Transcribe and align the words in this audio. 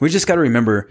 We 0.00 0.08
just 0.08 0.26
got 0.26 0.36
to 0.36 0.40
remember 0.40 0.88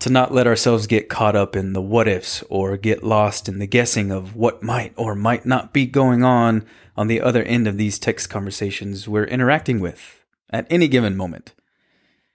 to 0.00 0.10
not 0.10 0.34
let 0.34 0.48
ourselves 0.48 0.88
get 0.88 1.08
caught 1.08 1.36
up 1.36 1.54
in 1.54 1.74
the 1.74 1.80
what 1.80 2.08
ifs 2.08 2.42
or 2.48 2.76
get 2.76 3.04
lost 3.04 3.48
in 3.48 3.60
the 3.60 3.66
guessing 3.66 4.10
of 4.10 4.34
what 4.34 4.62
might 4.62 4.92
or 4.96 5.14
might 5.14 5.46
not 5.46 5.72
be 5.72 5.86
going 5.86 6.24
on 6.24 6.64
on 6.96 7.06
the 7.06 7.20
other 7.20 7.44
end 7.44 7.68
of 7.68 7.76
these 7.76 8.00
text 8.00 8.28
conversations 8.28 9.06
we're 9.06 9.24
interacting 9.24 9.78
with 9.78 10.24
at 10.50 10.66
any 10.68 10.88
given 10.88 11.16
moment. 11.16 11.54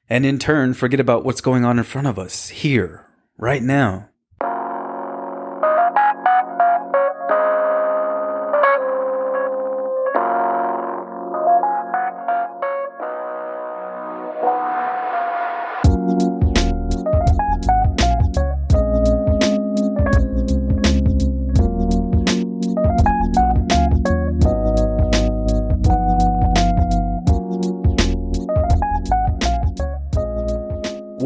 And 0.09 0.25
in 0.25 0.39
turn, 0.39 0.73
forget 0.73 1.01
about 1.01 1.25
what's 1.25 1.41
going 1.41 1.65
on 1.65 1.77
in 1.77 1.83
front 1.83 2.07
of 2.07 2.17
us 2.17 2.49
here, 2.49 3.05
right 3.37 3.61
now. 3.61 4.09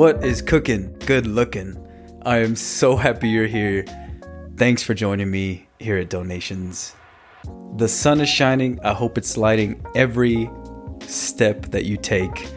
What 0.02 0.26
is 0.26 0.42
cooking? 0.42 0.96
Good 1.06 1.28
looking. 1.28 1.78
I 2.24 2.38
am 2.38 2.56
so 2.56 2.96
happy 2.96 3.30
you're 3.30 3.46
here. 3.46 3.86
Thanks 4.58 4.82
for 4.82 4.96
joining 4.96 5.30
me 5.30 5.68
here 5.78 5.96
at 6.00 6.10
Donations. 6.10 6.96
The 7.76 7.88
sun 7.88 8.20
is 8.20 8.28
shining. 8.28 8.80
I 8.84 8.94
hope 8.94 9.20
it's 9.20 9.38
lighting 9.38 9.80
every 9.94 10.50
step 11.02 11.68
that 11.68 11.86
you 11.86 11.98
take. 11.98 12.50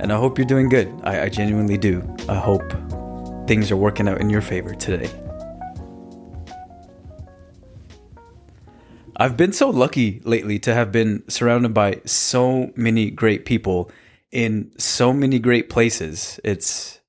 And 0.00 0.12
I 0.12 0.16
hope 0.16 0.36
you're 0.36 0.48
doing 0.48 0.68
good. 0.68 0.92
I, 1.04 1.26
I 1.26 1.28
genuinely 1.28 1.78
do. 1.78 2.02
I 2.28 2.34
hope 2.34 2.68
things 3.46 3.70
are 3.70 3.76
working 3.76 4.08
out 4.08 4.20
in 4.20 4.28
your 4.28 4.42
favor 4.42 4.74
today. 4.74 5.08
I've 9.16 9.36
been 9.36 9.52
so 9.52 9.70
lucky 9.70 10.22
lately 10.24 10.58
to 10.58 10.74
have 10.74 10.90
been 10.90 11.22
surrounded 11.28 11.72
by 11.72 12.00
so 12.04 12.72
many 12.74 13.12
great 13.12 13.44
people 13.44 13.92
in 14.32 14.72
so 14.78 15.12
many 15.12 15.38
great 15.38 15.68
places. 15.68 16.40
It's 16.44 17.00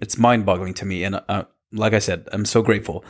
it's 0.00 0.18
mind-boggling 0.18 0.74
to 0.74 0.84
me, 0.84 1.04
and 1.04 1.20
uh, 1.28 1.44
like 1.72 1.92
I 1.92 1.98
said, 1.98 2.28
I'm 2.32 2.44
so 2.44 2.62
grateful. 2.62 3.04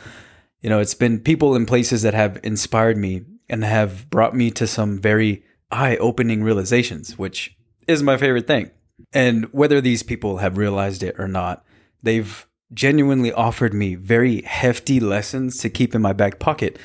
You 0.61 0.69
know, 0.69 0.79
it's 0.79 0.95
been 0.95 1.19
people 1.19 1.55
and 1.55 1.67
places 1.67 2.01
that 2.01 2.13
have 2.13 2.39
inspired 2.43 2.97
me 2.97 3.23
and 3.47 3.63
have 3.63 4.09
brought 4.09 4.35
me 4.35 4.51
to 4.51 4.67
some 4.67 4.99
very 4.99 5.43
eye-opening 5.71 6.43
realizations, 6.43 7.17
which 7.17 7.55
is 7.87 8.03
my 8.03 8.17
favorite 8.17 8.47
thing. 8.47 8.71
And 9.13 9.45
whether 9.53 9.81
these 9.81 10.03
people 10.03 10.37
have 10.37 10.57
realized 10.57 11.03
it 11.03 11.15
or 11.19 11.27
not, 11.27 11.63
they've 12.03 12.45
genuinely 12.73 13.31
offered 13.31 13.73
me 13.73 13.95
very 13.95 14.41
hefty 14.41 14.99
lessons 14.99 15.57
to 15.59 15.69
keep 15.69 15.95
in 15.95 16.01
my 16.01 16.13
back 16.13 16.39
pocket, 16.39 16.77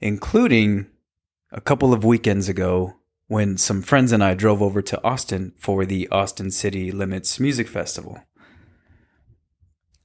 including 0.00 0.86
a 1.50 1.60
couple 1.60 1.92
of 1.92 2.04
weekends 2.04 2.48
ago 2.48 2.94
when 3.26 3.56
some 3.56 3.82
friends 3.82 4.12
and 4.12 4.22
I 4.22 4.34
drove 4.34 4.60
over 4.60 4.82
to 4.82 5.02
Austin 5.02 5.52
for 5.56 5.86
the 5.86 6.08
Austin 6.08 6.50
City 6.50 6.92
Limits 6.92 7.40
Music 7.40 7.68
Festival. 7.68 8.22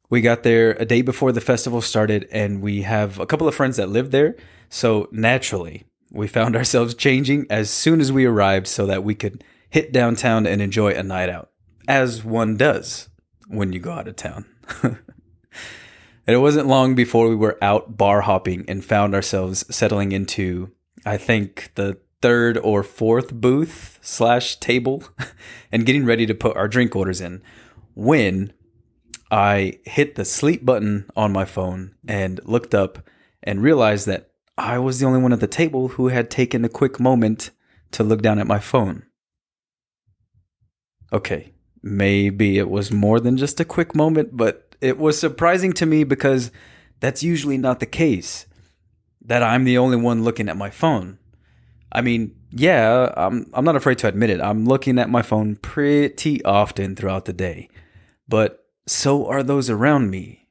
We 0.09 0.21
got 0.21 0.43
there 0.43 0.71
a 0.71 0.85
day 0.85 1.01
before 1.01 1.31
the 1.31 1.41
festival 1.41 1.81
started, 1.81 2.27
and 2.31 2.61
we 2.61 2.81
have 2.81 3.19
a 3.19 3.25
couple 3.25 3.47
of 3.47 3.53
friends 3.53 3.77
that 3.77 3.89
live 3.89 4.11
there. 4.11 4.35
So 4.69 5.07
naturally, 5.11 5.85
we 6.11 6.27
found 6.27 6.55
ourselves 6.55 6.95
changing 6.95 7.45
as 7.49 7.69
soon 7.69 8.01
as 8.01 8.11
we 8.11 8.25
arrived 8.25 8.67
so 8.67 8.85
that 8.85 9.03
we 9.03 9.15
could 9.15 9.43
hit 9.69 9.91
downtown 9.91 10.47
and 10.47 10.61
enjoy 10.61 10.93
a 10.93 11.03
night 11.03 11.29
out, 11.29 11.51
as 11.87 12.23
one 12.23 12.57
does 12.57 13.09
when 13.47 13.73
you 13.73 13.79
go 13.79 13.91
out 13.91 14.07
of 14.07 14.15
town. 14.15 14.45
and 14.83 14.97
it 16.25 16.37
wasn't 16.37 16.67
long 16.67 16.95
before 16.95 17.27
we 17.27 17.35
were 17.35 17.57
out 17.61 17.97
bar 17.97 18.21
hopping 18.21 18.65
and 18.67 18.83
found 18.83 19.13
ourselves 19.13 19.63
settling 19.73 20.11
into, 20.11 20.71
I 21.05 21.17
think, 21.17 21.71
the 21.75 21.99
third 22.21 22.57
or 22.57 22.83
fourth 22.83 23.33
booth 23.33 23.99
slash 24.01 24.57
table 24.57 25.03
and 25.71 25.85
getting 25.85 26.05
ready 26.05 26.25
to 26.25 26.33
put 26.33 26.57
our 26.57 26.67
drink 26.67 26.95
orders 26.95 27.21
in 27.21 27.41
when 27.95 28.53
I 29.31 29.79
hit 29.85 30.15
the 30.15 30.25
sleep 30.25 30.65
button 30.65 31.09
on 31.15 31.31
my 31.31 31.45
phone 31.45 31.95
and 32.07 32.39
looked 32.43 32.73
up 32.73 33.09
and 33.43 33.61
realized 33.61 34.07
that 34.07 34.31
I 34.57 34.79
was 34.79 34.99
the 34.99 35.05
only 35.05 35.21
one 35.21 35.33
at 35.33 35.39
the 35.39 35.47
table 35.47 35.89
who 35.89 36.09
had 36.09 36.29
taken 36.29 36.65
a 36.65 36.69
quick 36.69 36.99
moment 36.99 37.51
to 37.91 38.03
look 38.03 38.21
down 38.21 38.39
at 38.39 38.47
my 38.47 38.59
phone. 38.59 39.03
Okay, 41.13 41.53
maybe 41.81 42.57
it 42.57 42.69
was 42.69 42.91
more 42.91 43.19
than 43.19 43.37
just 43.37 43.59
a 43.59 43.65
quick 43.65 43.95
moment, 43.95 44.35
but 44.35 44.75
it 44.81 44.97
was 44.97 45.19
surprising 45.19 45.73
to 45.73 45.85
me 45.85 46.03
because 46.03 46.51
that's 46.99 47.23
usually 47.23 47.57
not 47.57 47.79
the 47.79 47.85
case. 47.85 48.45
That 49.21 49.43
I'm 49.43 49.63
the 49.63 49.77
only 49.77 49.97
one 49.97 50.23
looking 50.23 50.49
at 50.49 50.57
my 50.57 50.69
phone. 50.69 51.18
I 51.91 52.01
mean, 52.01 52.35
yeah, 52.51 53.11
I'm 53.15 53.49
I'm 53.53 53.65
not 53.65 53.75
afraid 53.75 53.97
to 53.99 54.07
admit 54.07 54.29
it. 54.29 54.41
I'm 54.41 54.65
looking 54.65 54.99
at 54.99 55.09
my 55.09 55.21
phone 55.21 55.55
pretty 55.55 56.43
often 56.45 56.95
throughout 56.95 57.25
the 57.25 57.33
day. 57.33 57.69
But 58.27 58.65
so 58.87 59.27
are 59.27 59.43
those 59.43 59.69
around 59.69 60.09
me. 60.09 60.47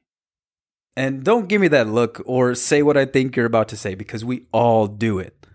And 0.97 1.23
don't 1.23 1.47
give 1.47 1.61
me 1.61 1.69
that 1.69 1.87
look 1.87 2.21
or 2.25 2.55
say 2.55 2.83
what 2.83 2.97
I 2.97 3.05
think 3.05 3.35
you're 3.35 3.45
about 3.45 3.69
to 3.69 3.77
say 3.77 3.95
because 3.95 4.25
we 4.25 4.47
all 4.51 4.87
do 4.87 5.17
it. 5.17 5.47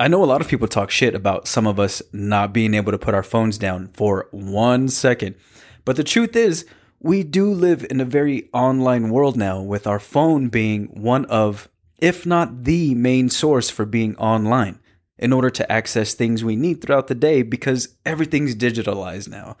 I 0.00 0.08
know 0.08 0.24
a 0.24 0.26
lot 0.26 0.40
of 0.40 0.48
people 0.48 0.66
talk 0.66 0.90
shit 0.90 1.14
about 1.14 1.46
some 1.46 1.66
of 1.66 1.78
us 1.78 2.02
not 2.12 2.52
being 2.52 2.74
able 2.74 2.90
to 2.90 2.98
put 2.98 3.14
our 3.14 3.22
phones 3.22 3.58
down 3.58 3.88
for 3.88 4.28
one 4.30 4.88
second. 4.88 5.36
But 5.84 5.96
the 5.96 6.04
truth 6.04 6.34
is, 6.34 6.66
we 7.00 7.22
do 7.22 7.52
live 7.52 7.86
in 7.88 8.00
a 8.00 8.04
very 8.04 8.48
online 8.52 9.10
world 9.10 9.36
now 9.36 9.60
with 9.60 9.86
our 9.86 9.98
phone 9.98 10.48
being 10.48 10.86
one 10.86 11.24
of 11.26 11.68
if 12.00 12.26
not 12.26 12.64
the 12.64 12.94
main 12.94 13.28
source 13.28 13.70
for 13.70 13.84
being 13.84 14.16
online 14.16 14.78
in 15.18 15.32
order 15.32 15.50
to 15.50 15.70
access 15.70 16.14
things 16.14 16.42
we 16.42 16.56
need 16.56 16.80
throughout 16.80 17.06
the 17.06 17.14
day 17.14 17.42
because 17.42 17.96
everything's 18.06 18.54
digitalized 18.54 19.28
now. 19.28 19.56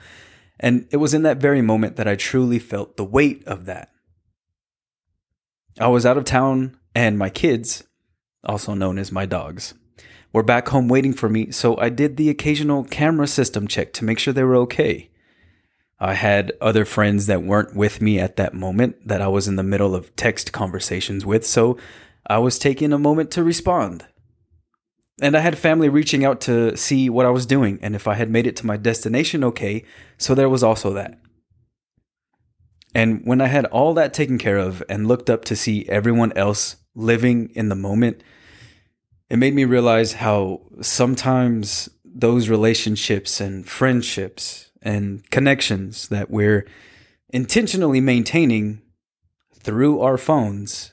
And 0.58 0.88
it 0.90 0.96
was 0.96 1.14
in 1.14 1.22
that 1.22 1.38
very 1.38 1.62
moment 1.62 1.96
that 1.96 2.08
I 2.08 2.16
truly 2.16 2.58
felt 2.58 2.96
the 2.96 3.04
weight 3.04 3.46
of 3.46 3.66
that. 3.66 3.90
I 5.78 5.88
was 5.88 6.04
out 6.04 6.18
of 6.18 6.24
town, 6.24 6.76
and 6.94 7.18
my 7.18 7.30
kids, 7.30 7.84
also 8.44 8.74
known 8.74 8.98
as 8.98 9.12
my 9.12 9.24
dogs, 9.24 9.74
were 10.32 10.42
back 10.42 10.68
home 10.68 10.88
waiting 10.88 11.12
for 11.12 11.28
me, 11.28 11.50
so 11.50 11.78
I 11.78 11.88
did 11.88 12.16
the 12.16 12.28
occasional 12.28 12.84
camera 12.84 13.26
system 13.26 13.66
check 13.66 13.92
to 13.94 14.04
make 14.04 14.18
sure 14.18 14.32
they 14.32 14.44
were 14.44 14.56
okay. 14.56 15.10
I 15.98 16.14
had 16.14 16.52
other 16.60 16.84
friends 16.84 17.26
that 17.26 17.42
weren't 17.42 17.74
with 17.74 18.00
me 18.00 18.18
at 18.18 18.36
that 18.36 18.54
moment 18.54 19.06
that 19.06 19.20
I 19.20 19.28
was 19.28 19.48
in 19.48 19.56
the 19.56 19.62
middle 19.62 19.94
of 19.94 20.14
text 20.16 20.52
conversations 20.52 21.26
with, 21.26 21.46
so 21.46 21.78
I 22.30 22.38
was 22.38 22.60
taking 22.60 22.92
a 22.92 22.98
moment 22.98 23.32
to 23.32 23.42
respond. 23.42 24.06
And 25.20 25.36
I 25.36 25.40
had 25.40 25.58
family 25.58 25.88
reaching 25.88 26.24
out 26.24 26.40
to 26.42 26.76
see 26.76 27.10
what 27.10 27.26
I 27.26 27.30
was 27.30 27.44
doing 27.44 27.80
and 27.82 27.96
if 27.96 28.06
I 28.06 28.14
had 28.14 28.30
made 28.30 28.46
it 28.46 28.54
to 28.56 28.66
my 28.66 28.76
destination 28.76 29.42
okay, 29.42 29.84
so 30.16 30.36
there 30.36 30.48
was 30.48 30.62
also 30.62 30.92
that. 30.92 31.18
And 32.94 33.22
when 33.24 33.40
I 33.40 33.48
had 33.48 33.66
all 33.66 33.94
that 33.94 34.14
taken 34.14 34.38
care 34.38 34.58
of 34.58 34.80
and 34.88 35.08
looked 35.08 35.28
up 35.28 35.44
to 35.46 35.56
see 35.56 35.88
everyone 35.88 36.32
else 36.36 36.76
living 36.94 37.50
in 37.56 37.68
the 37.68 37.74
moment, 37.74 38.22
it 39.28 39.36
made 39.36 39.54
me 39.54 39.64
realize 39.64 40.12
how 40.12 40.60
sometimes 40.80 41.88
those 42.04 42.48
relationships 42.48 43.40
and 43.40 43.68
friendships 43.68 44.70
and 44.80 45.28
connections 45.32 46.06
that 46.08 46.30
we're 46.30 46.64
intentionally 47.30 48.00
maintaining 48.00 48.82
through 49.52 50.00
our 50.00 50.16
phones 50.16 50.92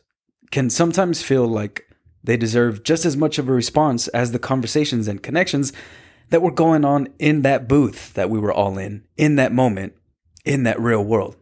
can 0.51 0.69
sometimes 0.69 1.21
feel 1.21 1.47
like 1.47 1.87
they 2.23 2.37
deserve 2.37 2.83
just 2.83 3.05
as 3.05 3.15
much 3.15 3.37
of 3.37 3.47
a 3.47 3.53
response 3.53 4.07
as 4.09 4.31
the 4.31 4.39
conversations 4.39 5.07
and 5.07 5.23
connections 5.23 5.71
that 6.29 6.41
were 6.41 6.51
going 6.51 6.83
on 6.83 7.07
in 7.19 7.41
that 7.41 7.67
booth 7.67 8.13
that 8.13 8.29
we 8.29 8.39
were 8.39 8.51
all 8.51 8.77
in, 8.77 9.05
in 9.15 9.35
that 9.37 9.53
moment, 9.53 9.93
in 10.43 10.63
that 10.63 10.79
real 10.79 11.03
world. 11.03 11.35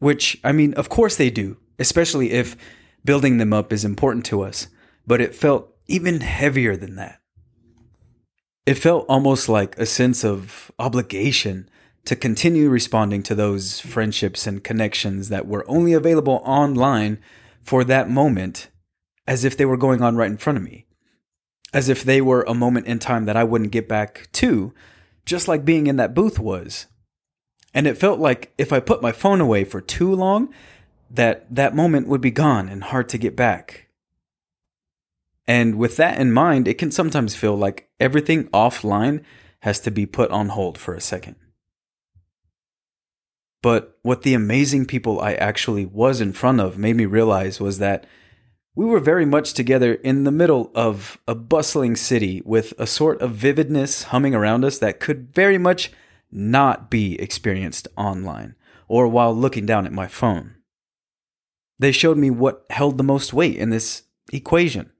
Which, 0.00 0.38
I 0.42 0.52
mean, 0.52 0.74
of 0.74 0.88
course 0.88 1.16
they 1.16 1.30
do, 1.30 1.56
especially 1.78 2.32
if 2.32 2.56
building 3.04 3.38
them 3.38 3.52
up 3.52 3.72
is 3.72 3.84
important 3.84 4.26
to 4.26 4.42
us, 4.42 4.68
but 5.06 5.20
it 5.20 5.34
felt 5.34 5.72
even 5.86 6.20
heavier 6.20 6.76
than 6.76 6.96
that. 6.96 7.20
It 8.66 8.74
felt 8.74 9.06
almost 9.08 9.48
like 9.48 9.78
a 9.78 9.86
sense 9.86 10.24
of 10.24 10.72
obligation 10.78 11.68
to 12.04 12.16
continue 12.16 12.68
responding 12.68 13.22
to 13.22 13.34
those 13.34 13.80
friendships 13.80 14.46
and 14.46 14.62
connections 14.62 15.28
that 15.30 15.46
were 15.46 15.64
only 15.68 15.92
available 15.92 16.42
online 16.44 17.18
for 17.62 17.82
that 17.84 18.10
moment 18.10 18.68
as 19.26 19.44
if 19.44 19.56
they 19.56 19.64
were 19.64 19.76
going 19.76 20.02
on 20.02 20.16
right 20.16 20.30
in 20.30 20.36
front 20.36 20.58
of 20.58 20.64
me, 20.64 20.86
as 21.72 21.88
if 21.88 22.04
they 22.04 22.20
were 22.20 22.42
a 22.42 22.54
moment 22.54 22.86
in 22.86 22.98
time 22.98 23.24
that 23.24 23.36
I 23.36 23.44
wouldn't 23.44 23.70
get 23.70 23.88
back 23.88 24.28
to, 24.32 24.74
just 25.24 25.48
like 25.48 25.64
being 25.64 25.86
in 25.86 25.96
that 25.96 26.14
booth 26.14 26.38
was. 26.38 26.86
And 27.72 27.86
it 27.86 27.96
felt 27.96 28.20
like 28.20 28.52
if 28.58 28.72
I 28.72 28.80
put 28.80 29.02
my 29.02 29.10
phone 29.10 29.40
away 29.40 29.64
for 29.64 29.80
too 29.80 30.14
long, 30.14 30.52
that 31.10 31.52
that 31.54 31.74
moment 31.74 32.06
would 32.08 32.20
be 32.20 32.30
gone 32.30 32.68
and 32.68 32.84
hard 32.84 33.08
to 33.08 33.18
get 33.18 33.34
back. 33.34 33.88
And 35.46 35.76
with 35.76 35.96
that 35.96 36.18
in 36.18 36.32
mind, 36.32 36.68
it 36.68 36.78
can 36.78 36.90
sometimes 36.90 37.34
feel 37.34 37.56
like 37.56 37.88
everything 37.98 38.48
offline 38.48 39.22
has 39.60 39.80
to 39.80 39.90
be 39.90 40.06
put 40.06 40.30
on 40.30 40.50
hold 40.50 40.78
for 40.78 40.94
a 40.94 41.00
second. 41.00 41.36
But 43.64 43.96
what 44.02 44.24
the 44.24 44.34
amazing 44.34 44.84
people 44.84 45.22
I 45.22 45.32
actually 45.32 45.86
was 45.86 46.20
in 46.20 46.34
front 46.34 46.60
of 46.60 46.76
made 46.76 46.96
me 46.96 47.06
realize 47.06 47.60
was 47.60 47.78
that 47.78 48.04
we 48.74 48.84
were 48.84 49.00
very 49.00 49.24
much 49.24 49.54
together 49.54 49.94
in 49.94 50.24
the 50.24 50.30
middle 50.30 50.70
of 50.74 51.16
a 51.26 51.34
bustling 51.34 51.96
city 51.96 52.42
with 52.44 52.74
a 52.76 52.86
sort 52.86 53.22
of 53.22 53.30
vividness 53.30 54.02
humming 54.02 54.34
around 54.34 54.66
us 54.66 54.78
that 54.80 55.00
could 55.00 55.34
very 55.34 55.56
much 55.56 55.90
not 56.30 56.90
be 56.90 57.18
experienced 57.18 57.88
online 57.96 58.54
or 58.86 59.08
while 59.08 59.34
looking 59.34 59.64
down 59.64 59.86
at 59.86 59.92
my 59.92 60.08
phone. 60.08 60.56
They 61.78 61.90
showed 61.90 62.18
me 62.18 62.28
what 62.28 62.66
held 62.68 62.98
the 62.98 63.02
most 63.02 63.32
weight 63.32 63.56
in 63.56 63.70
this 63.70 64.02
equation, 64.30 64.92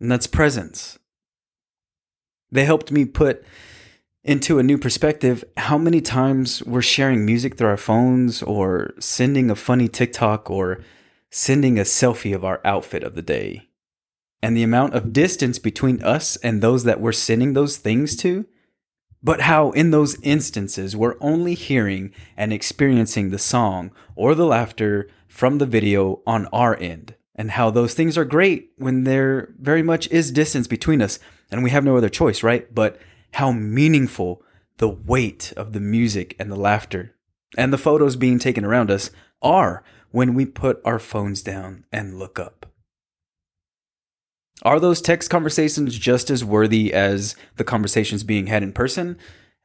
and 0.00 0.10
that's 0.10 0.26
presence. 0.26 0.98
They 2.50 2.64
helped 2.64 2.90
me 2.90 3.04
put 3.04 3.44
into 4.24 4.58
a 4.58 4.62
new 4.62 4.78
perspective 4.78 5.44
how 5.56 5.78
many 5.78 6.00
times 6.00 6.62
we're 6.64 6.82
sharing 6.82 7.24
music 7.24 7.56
through 7.56 7.68
our 7.68 7.76
phones 7.76 8.42
or 8.42 8.92
sending 8.98 9.50
a 9.50 9.56
funny 9.56 9.88
TikTok 9.88 10.50
or 10.50 10.82
sending 11.30 11.78
a 11.78 11.82
selfie 11.82 12.34
of 12.34 12.44
our 12.44 12.60
outfit 12.64 13.02
of 13.02 13.14
the 13.14 13.22
day. 13.22 13.68
And 14.42 14.56
the 14.56 14.62
amount 14.62 14.94
of 14.94 15.12
distance 15.12 15.58
between 15.58 16.02
us 16.02 16.36
and 16.36 16.60
those 16.60 16.84
that 16.84 17.00
we're 17.00 17.12
sending 17.12 17.52
those 17.52 17.76
things 17.76 18.16
to, 18.16 18.46
but 19.22 19.42
how 19.42 19.70
in 19.72 19.90
those 19.90 20.20
instances 20.22 20.96
we're 20.96 21.16
only 21.20 21.54
hearing 21.54 22.12
and 22.36 22.52
experiencing 22.52 23.30
the 23.30 23.38
song 23.38 23.90
or 24.14 24.34
the 24.34 24.46
laughter 24.46 25.08
from 25.26 25.58
the 25.58 25.66
video 25.66 26.22
on 26.26 26.46
our 26.46 26.76
end, 26.76 27.14
and 27.34 27.52
how 27.52 27.70
those 27.70 27.94
things 27.94 28.16
are 28.16 28.24
great 28.24 28.70
when 28.76 29.04
there 29.04 29.52
very 29.58 29.82
much 29.82 30.08
is 30.10 30.30
distance 30.30 30.66
between 30.66 31.02
us 31.02 31.18
and 31.50 31.62
we 31.62 31.70
have 31.70 31.84
no 31.84 31.96
other 31.96 32.08
choice, 32.08 32.42
right? 32.42 32.72
But 32.74 32.98
how 33.32 33.52
meaningful 33.52 34.42
the 34.78 34.88
weight 34.88 35.52
of 35.56 35.72
the 35.72 35.80
music 35.80 36.34
and 36.38 36.50
the 36.50 36.56
laughter 36.56 37.14
and 37.56 37.72
the 37.72 37.78
photos 37.78 38.16
being 38.16 38.38
taken 38.38 38.64
around 38.64 38.90
us 38.90 39.10
are 39.42 39.82
when 40.10 40.34
we 40.34 40.44
put 40.44 40.80
our 40.84 40.98
phones 40.98 41.42
down 41.42 41.84
and 41.92 42.18
look 42.18 42.38
up. 42.38 42.66
Are 44.62 44.80
those 44.80 45.00
text 45.00 45.30
conversations 45.30 45.96
just 45.96 46.30
as 46.30 46.44
worthy 46.44 46.92
as 46.92 47.36
the 47.56 47.64
conversations 47.64 48.24
being 48.24 48.48
had 48.48 48.62
in 48.62 48.72
person? 48.72 49.16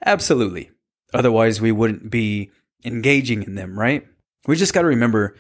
Absolutely. 0.06 0.70
Otherwise, 1.14 1.62
we 1.62 1.72
wouldn't 1.72 2.12
be 2.12 2.52
engaging 2.86 3.44
in 3.44 3.56
them, 3.56 3.80
right? 3.80 4.06
We 4.46 4.56
just 4.56 4.74
got 4.74 4.82
to 4.82 4.88
remember 4.88 5.36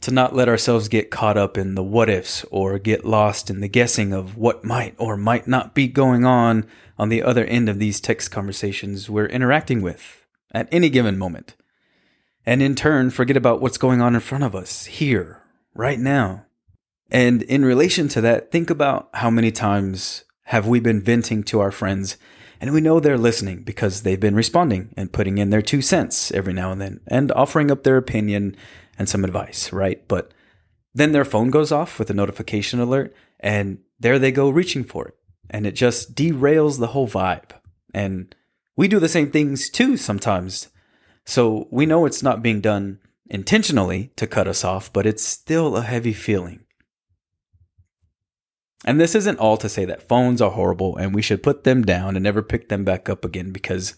to 0.00 0.10
not 0.10 0.34
let 0.34 0.48
ourselves 0.48 0.88
get 0.88 1.10
caught 1.10 1.36
up 1.36 1.58
in 1.58 1.74
the 1.74 1.82
what 1.82 2.08
ifs 2.08 2.44
or 2.50 2.78
get 2.78 3.04
lost 3.04 3.50
in 3.50 3.60
the 3.60 3.68
guessing 3.68 4.12
of 4.12 4.36
what 4.36 4.64
might 4.64 4.94
or 4.98 5.16
might 5.16 5.48
not 5.48 5.74
be 5.74 5.88
going 5.88 6.24
on 6.24 6.66
on 6.98 7.08
the 7.08 7.22
other 7.22 7.44
end 7.44 7.68
of 7.68 7.78
these 7.78 8.00
text 8.00 8.30
conversations 8.30 9.10
we're 9.10 9.26
interacting 9.26 9.82
with 9.82 10.26
at 10.52 10.68
any 10.70 10.88
given 10.88 11.18
moment 11.18 11.54
and 12.48 12.62
in 12.62 12.74
turn 12.74 13.10
forget 13.10 13.36
about 13.36 13.60
what's 13.60 13.76
going 13.76 14.00
on 14.00 14.14
in 14.14 14.22
front 14.22 14.42
of 14.42 14.54
us 14.54 14.86
here, 14.86 15.42
right 15.74 15.98
now. 15.98 16.46
And 17.10 17.42
in 17.42 17.62
relation 17.62 18.08
to 18.08 18.22
that, 18.22 18.50
think 18.50 18.70
about 18.70 19.10
how 19.12 19.28
many 19.28 19.50
times 19.50 20.24
have 20.44 20.66
we 20.66 20.80
been 20.80 21.02
venting 21.02 21.42
to 21.42 21.60
our 21.60 21.70
friends 21.70 22.16
and 22.58 22.72
we 22.72 22.80
know 22.80 23.00
they're 23.00 23.18
listening 23.18 23.64
because 23.64 24.00
they've 24.00 24.18
been 24.18 24.34
responding 24.34 24.94
and 24.96 25.12
putting 25.12 25.36
in 25.36 25.50
their 25.50 25.60
two 25.60 25.82
cents 25.82 26.32
every 26.32 26.54
now 26.54 26.72
and 26.72 26.80
then 26.80 27.00
and 27.06 27.30
offering 27.32 27.70
up 27.70 27.82
their 27.82 27.98
opinion 27.98 28.56
and 28.98 29.08
some 29.08 29.24
advice, 29.24 29.72
right? 29.72 30.06
But 30.08 30.32
then 30.94 31.12
their 31.12 31.24
phone 31.24 31.50
goes 31.50 31.70
off 31.70 31.98
with 31.98 32.10
a 32.10 32.14
notification 32.14 32.80
alert 32.80 33.14
and 33.40 33.78
there 34.00 34.18
they 34.18 34.32
go 34.32 34.50
reaching 34.50 34.84
for 34.84 35.08
it. 35.08 35.14
And 35.50 35.66
it 35.66 35.72
just 35.72 36.14
derails 36.14 36.78
the 36.78 36.88
whole 36.88 37.08
vibe. 37.08 37.52
And 37.94 38.34
we 38.76 38.88
do 38.88 38.98
the 38.98 39.08
same 39.08 39.30
things 39.30 39.70
too 39.70 39.96
sometimes 39.96 40.68
so 41.28 41.68
we 41.70 41.84
know 41.84 42.06
it's 42.06 42.22
not 42.22 42.42
being 42.42 42.62
done 42.62 43.00
intentionally 43.28 44.10
to 44.16 44.26
cut 44.26 44.48
us 44.48 44.64
off, 44.64 44.90
but 44.90 45.04
it's 45.04 45.22
still 45.22 45.76
a 45.76 45.82
heavy 45.82 46.14
feeling. 46.14 46.60
And 48.86 48.98
this 48.98 49.14
isn't 49.14 49.38
all 49.38 49.58
to 49.58 49.68
say 49.68 49.84
that 49.84 50.08
phones 50.08 50.40
are 50.40 50.52
horrible 50.52 50.96
and 50.96 51.14
we 51.14 51.20
should 51.20 51.42
put 51.42 51.64
them 51.64 51.82
down 51.82 52.16
and 52.16 52.22
never 52.22 52.40
pick 52.40 52.70
them 52.70 52.82
back 52.82 53.10
up 53.10 53.26
again 53.26 53.50
because 53.50 53.94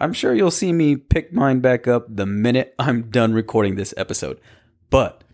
I'm 0.00 0.12
sure 0.12 0.34
you'll 0.34 0.50
see 0.50 0.72
me 0.72 0.96
pick 0.96 1.32
mine 1.32 1.60
back 1.60 1.86
up 1.86 2.06
the 2.08 2.26
minute 2.26 2.74
I'm 2.78 3.10
done 3.10 3.32
recording 3.32 3.76
this 3.76 3.94
episode. 3.96 4.40
But 4.90 5.24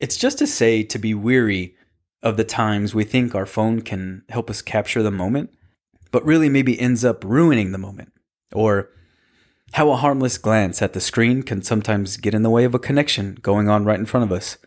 it's 0.00 0.16
just 0.16 0.38
to 0.38 0.46
say 0.46 0.82
to 0.82 0.98
be 0.98 1.14
weary 1.14 1.76
of 2.22 2.36
the 2.36 2.44
times 2.44 2.94
we 2.94 3.04
think 3.04 3.34
our 3.34 3.46
phone 3.46 3.82
can 3.82 4.22
help 4.28 4.48
us 4.48 4.62
capture 4.62 5.02
the 5.02 5.10
moment, 5.10 5.50
but 6.10 6.24
really 6.24 6.48
maybe 6.48 6.78
ends 6.78 7.04
up 7.04 7.24
ruining 7.24 7.72
the 7.72 7.78
moment. 7.78 8.12
Or 8.52 8.90
how 9.72 9.90
a 9.90 9.96
harmless 9.96 10.38
glance 10.38 10.82
at 10.82 10.92
the 10.92 11.00
screen 11.00 11.42
can 11.42 11.62
sometimes 11.62 12.16
get 12.18 12.34
in 12.34 12.42
the 12.42 12.50
way 12.50 12.64
of 12.64 12.74
a 12.74 12.78
connection 12.78 13.36
going 13.40 13.68
on 13.68 13.84
right 13.84 13.98
in 13.98 14.06
front 14.06 14.24
of 14.24 14.32
us. 14.32 14.58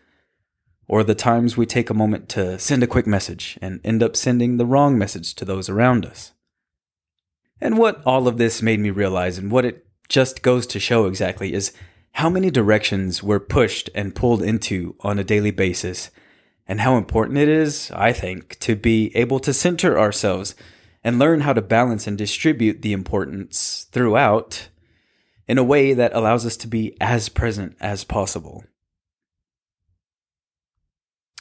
Or 0.88 1.02
the 1.02 1.14
times 1.14 1.56
we 1.56 1.66
take 1.66 1.90
a 1.90 1.94
moment 1.94 2.28
to 2.30 2.58
send 2.58 2.82
a 2.82 2.88
quick 2.88 3.06
message 3.06 3.58
and 3.62 3.80
end 3.84 4.02
up 4.02 4.16
sending 4.16 4.56
the 4.56 4.66
wrong 4.66 4.98
message 4.98 5.34
to 5.36 5.44
those 5.44 5.68
around 5.68 6.04
us. 6.04 6.32
And 7.60 7.78
what 7.78 8.02
all 8.04 8.28
of 8.28 8.38
this 8.38 8.60
made 8.60 8.80
me 8.80 8.90
realize, 8.90 9.38
and 9.38 9.50
what 9.50 9.64
it 9.64 9.86
just 10.08 10.42
goes 10.42 10.66
to 10.68 10.80
show 10.80 11.06
exactly, 11.06 11.52
is 11.52 11.72
how 12.12 12.28
many 12.28 12.50
directions 12.50 13.22
we're 13.22 13.40
pushed 13.40 13.90
and 13.94 14.14
pulled 14.14 14.42
into 14.42 14.94
on 15.00 15.18
a 15.18 15.24
daily 15.24 15.50
basis, 15.50 16.10
and 16.68 16.80
how 16.80 16.96
important 16.96 17.38
it 17.38 17.48
is, 17.48 17.90
I 17.92 18.12
think, 18.12 18.58
to 18.60 18.76
be 18.76 19.14
able 19.16 19.38
to 19.40 19.54
center 19.54 19.98
ourselves 19.98 20.54
and 21.02 21.18
learn 21.18 21.42
how 21.42 21.52
to 21.52 21.62
balance 21.62 22.06
and 22.06 22.18
distribute 22.18 22.82
the 22.82 22.92
importance 22.92 23.86
throughout 23.92 24.68
in 25.46 25.58
a 25.58 25.64
way 25.64 25.94
that 25.94 26.12
allows 26.12 26.44
us 26.44 26.56
to 26.58 26.66
be 26.66 26.96
as 27.00 27.28
present 27.28 27.76
as 27.80 28.04
possible. 28.04 28.64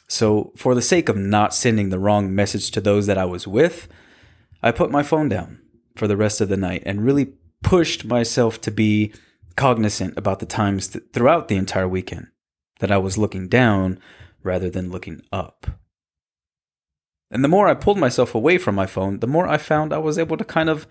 So, 0.08 0.54
for 0.56 0.76
the 0.76 0.84
sake 0.84 1.10
of 1.10 1.18
not 1.18 1.56
sending 1.56 1.90
the 1.90 2.00
wrong 2.00 2.34
message 2.34 2.70
to 2.72 2.82
those 2.82 3.08
that 3.08 3.18
I 3.18 3.26
was 3.26 3.48
with, 3.48 3.88
I 4.62 4.72
put 4.72 4.92
my 4.92 5.02
phone 5.02 5.30
down 5.30 5.60
for 5.96 6.08
the 6.08 6.18
rest 6.18 6.42
of 6.42 6.50
the 6.50 6.58
night 6.58 6.84
and 6.86 7.06
really 7.06 7.34
pushed 7.64 8.06
myself 8.06 8.62
to 8.62 8.72
be 8.72 9.14
cognizant 9.56 10.18
about 10.18 10.40
the 10.40 10.46
times 10.46 10.90
th- 10.90 11.06
throughout 11.14 11.48
the 11.48 11.56
entire 11.56 11.88
weekend 11.88 12.28
that 12.80 12.92
I 12.92 12.98
was 12.98 13.18
looking 13.18 13.48
down 13.48 14.00
rather 14.44 14.70
than 14.70 14.92
looking 14.92 15.22
up. 15.32 15.68
And 17.32 17.44
the 17.44 17.50
more 17.50 17.68
I 17.68 17.74
pulled 17.74 17.98
myself 17.98 18.36
away 18.36 18.58
from 18.58 18.76
my 18.76 18.86
phone, 18.86 19.20
the 19.20 19.28
more 19.28 19.48
I 19.48 19.58
found 19.58 19.92
I 19.92 19.98
was 19.98 20.20
able 20.20 20.38
to 20.38 20.46
kind 20.46 20.70
of 20.70 20.88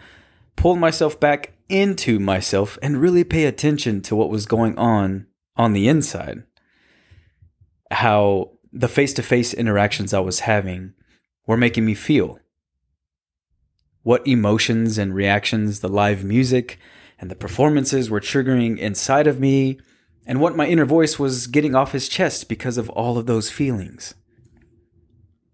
pull 0.56 0.77
myself 0.77 1.19
back 1.19 1.53
into 1.69 2.19
myself 2.19 2.79
and 2.83 3.01
really 3.01 3.25
pay 3.25 3.45
attention 3.45 4.01
to 4.03 4.17
what 4.17 4.31
was 4.31 4.47
going 4.47 4.77
on 4.77 5.27
on 5.56 5.73
the 5.73 5.89
inside. 5.89 6.43
How 7.91 8.53
the 8.73 8.89
face 8.89 9.13
to 9.15 9.23
face 9.23 9.55
interactions 9.55 10.13
I 10.13 10.20
was 10.20 10.41
having 10.41 10.94
were 11.46 11.56
making 11.56 11.84
me 11.84 11.94
feel. 11.94 12.39
What 14.05 14.27
emotions 14.27 14.96
and 14.96 15.15
reactions 15.15 15.81
the 15.81 15.89
live 15.89 16.25
music 16.25 16.79
and 17.19 17.31
the 17.31 17.34
performances 17.34 18.11
were 18.11 18.20
triggering 18.20 18.79
inside 18.79 19.27
of 19.27 19.41
me, 19.41 19.79
and 20.27 20.41
what 20.41 20.56
my 20.56 20.67
inner 20.67 20.84
voice 20.84 21.19
was 21.19 21.46
getting 21.46 21.75
off 21.75 21.93
his 21.93 22.08
chest 22.08 22.49
because 22.49 22.77
of 22.77 22.91
all 22.91 23.19
of 23.19 23.27
those 23.27 23.51
feelings. 23.51 24.15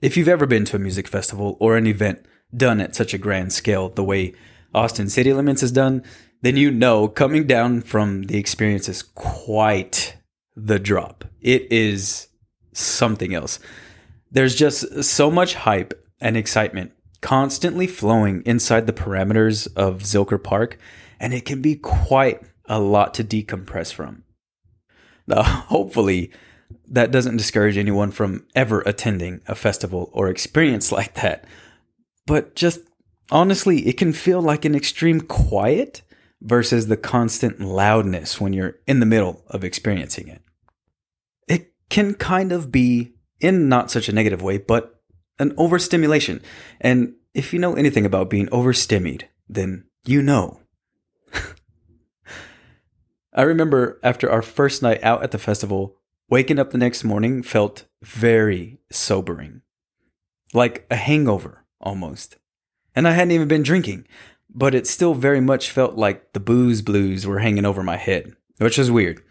If 0.02 0.16
you've 0.16 0.28
ever 0.28 0.47
been 0.47 0.64
to 0.66 0.76
a 0.76 0.80
music 0.80 1.07
festival 1.07 1.57
or 1.61 1.76
an 1.76 1.87
event 1.87 2.25
done 2.57 2.80
at 2.80 2.97
such 2.97 3.14
a 3.14 3.19
grand 3.19 3.52
scale, 3.52 3.88
the 3.88 4.04
way 4.04 4.35
Austin 4.75 5.09
City 5.09 5.33
Limits 5.33 5.62
is 5.62 5.73
done, 5.73 6.02
then 6.42 6.57
you 6.57 6.71
know 6.71 7.07
coming 7.07 7.47
down 7.47 7.83
from 7.83 8.25
the 8.25 8.38
experience 8.38 8.88
is 8.88 9.02
quite 9.02 10.16
the 10.57 10.78
drop. 10.78 11.25
It 11.40 11.71
is 11.71 12.28
something 12.73 13.35
else. 13.35 13.61
There's 14.30 14.54
just 14.54 15.04
so 15.04 15.30
much 15.30 15.54
hype 15.54 15.95
and 16.21 16.37
excitement 16.37 16.92
constantly 17.20 17.86
flowing 17.86 18.42
inside 18.46 18.86
the 18.86 18.92
parameters 18.92 19.68
of 19.76 19.98
Zilker 20.02 20.42
Park, 20.42 20.78
and 21.18 21.34
it 21.34 21.44
can 21.44 21.60
be 21.60 21.76
quite 21.76 22.42
a 22.66 22.80
lot 22.80 23.14
to 23.14 23.24
decompress 23.24 23.92
from. 23.92 24.24
Now, 25.26 25.42
hopefully, 25.42 26.32
that 26.86 27.10
doesn't 27.10 27.36
discourage 27.36 27.76
anyone 27.76 28.10
from 28.10 28.46
ever 28.54 28.80
attending 28.82 29.40
a 29.46 29.54
festival 29.54 30.10
or 30.12 30.28
experience 30.28 30.90
like 30.92 31.14
that. 31.14 31.44
But 32.26 32.54
just 32.54 32.80
honestly, 33.30 33.86
it 33.86 33.96
can 33.96 34.12
feel 34.12 34.40
like 34.40 34.64
an 34.64 34.74
extreme 34.74 35.20
quiet 35.20 36.02
versus 36.40 36.86
the 36.86 36.96
constant 36.96 37.60
loudness 37.60 38.40
when 38.40 38.52
you're 38.52 38.78
in 38.86 39.00
the 39.00 39.06
middle 39.06 39.44
of 39.48 39.64
experiencing 39.64 40.28
it. 40.28 40.42
It 41.46 41.72
can 41.90 42.14
kind 42.14 42.52
of 42.52 42.72
be, 42.72 43.12
in 43.40 43.68
not 43.68 43.90
such 43.90 44.08
a 44.08 44.12
negative 44.12 44.42
way, 44.42 44.58
but 44.58 45.00
an 45.40 45.54
overstimulation. 45.56 46.40
And 46.80 47.14
if 47.35 47.52
you 47.52 47.59
know 47.59 47.75
anything 47.75 48.06
about 48.06 48.30
being 48.30 48.49
overstimulated, 48.52 49.28
then 49.49 49.85
you 50.04 50.23
know. 50.23 50.61
I 53.35 53.42
remember 53.42 53.99
after 54.02 54.30
our 54.30 54.42
first 54.42 54.82
night 54.82 55.02
out 55.02 55.23
at 55.23 55.30
the 55.30 55.38
festival, 55.38 55.97
waking 56.28 56.59
up 56.59 56.70
the 56.70 56.78
next 56.78 57.02
morning 57.02 57.42
felt 57.42 57.87
very 58.02 58.78
sobering. 58.92 59.62
Like 60.52 60.87
a 60.90 60.97
hangover 60.97 61.64
almost. 61.80 62.37
And 62.94 63.09
I 63.09 63.12
hadn't 63.12 63.32
even 63.32 63.49
been 63.49 63.62
drinking, 63.62 64.06
but 64.52 64.75
it 64.75 64.87
still 64.87 65.14
very 65.14 65.40
much 65.40 65.70
felt 65.70 65.94
like 65.94 66.32
the 66.32 66.40
booze 66.40 66.82
blues 66.82 67.26
were 67.26 67.38
hanging 67.38 67.64
over 67.64 67.82
my 67.82 67.97
head. 67.97 68.35
which 68.59 68.78
is 68.78 68.90
weird. 68.90 69.23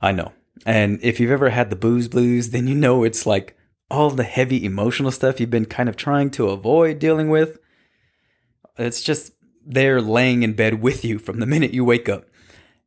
I 0.00 0.12
know. 0.12 0.32
And 0.64 0.98
if 1.02 1.20
you've 1.20 1.30
ever 1.30 1.50
had 1.50 1.68
the 1.68 1.76
booze 1.76 2.08
blues, 2.08 2.50
then 2.50 2.66
you 2.66 2.74
know 2.74 3.04
it's 3.04 3.26
like 3.26 3.57
all 3.90 4.10
the 4.10 4.24
heavy 4.24 4.64
emotional 4.64 5.10
stuff 5.10 5.40
you've 5.40 5.50
been 5.50 5.64
kind 5.64 5.88
of 5.88 5.96
trying 5.96 6.30
to 6.30 6.48
avoid 6.48 6.98
dealing 6.98 7.30
with. 7.30 7.58
It's 8.76 9.02
just 9.02 9.32
there 9.64 10.00
laying 10.00 10.42
in 10.42 10.54
bed 10.54 10.82
with 10.82 11.04
you 11.04 11.18
from 11.18 11.40
the 11.40 11.46
minute 11.46 11.74
you 11.74 11.84
wake 11.84 12.08
up. 12.08 12.26